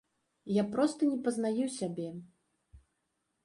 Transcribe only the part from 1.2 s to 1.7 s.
пазнаю